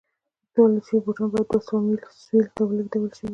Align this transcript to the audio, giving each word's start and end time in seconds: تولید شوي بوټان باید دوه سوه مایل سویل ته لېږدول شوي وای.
تولید 0.55 0.83
شوي 0.87 0.99
بوټان 1.05 1.27
باید 1.31 1.47
دوه 1.51 1.61
سوه 1.67 1.79
مایل 1.85 1.99
سویل 2.23 2.47
ته 2.55 2.61
لېږدول 2.77 3.11
شوي 3.17 3.23
وای. 3.27 3.29